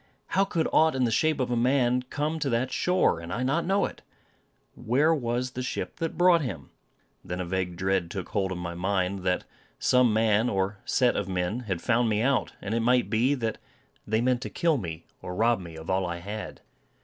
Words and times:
How 0.29 0.45
could 0.45 0.67
aught 0.73 0.95
in 0.95 1.03
the 1.03 1.11
shape 1.11 1.39
of 1.39 1.51
a 1.51 1.55
man 1.55 2.01
come 2.01 2.39
to 2.39 2.49
that 2.49 2.71
shore, 2.71 3.19
and 3.19 3.31
I 3.31 3.43
not 3.43 3.67
know 3.67 3.85
it? 3.85 4.01
Where 4.73 5.13
was 5.13 5.51
the 5.51 5.61
ship 5.61 5.97
that 5.97 6.17
brought 6.17 6.41
him? 6.41 6.71
Then 7.23 7.39
a 7.39 7.45
vague 7.45 7.75
dread 7.75 8.09
took 8.09 8.29
hold 8.29 8.51
of 8.51 8.57
my 8.57 8.73
mind, 8.73 9.19
that 9.19 9.43
some 9.77 10.11
man, 10.11 10.49
or 10.49 10.79
set 10.85 11.15
of 11.15 11.29
men, 11.29 11.59
had 11.67 11.83
found 11.83 12.09
me 12.09 12.23
out; 12.23 12.53
and 12.63 12.73
it 12.73 12.79
might 12.79 13.11
be, 13.11 13.35
that 13.35 13.59
they 14.07 14.21
meant 14.21 14.41
to 14.41 14.49
kill 14.49 14.77
me, 14.79 15.05
or 15.21 15.35
rob 15.35 15.59
me 15.59 15.75
of 15.77 15.87
all 15.87 16.07
I 16.07 16.17
had. 16.17 16.61